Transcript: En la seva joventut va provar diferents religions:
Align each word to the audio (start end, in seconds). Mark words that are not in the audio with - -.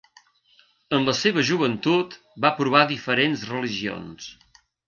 En 0.97 1.05
la 1.09 1.13
seva 1.19 1.43
joventut 1.51 2.17
va 2.47 2.53
provar 2.63 2.83
diferents 2.95 3.47
religions: 3.55 4.33